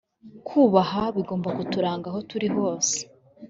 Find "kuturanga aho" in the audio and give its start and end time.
1.57-2.19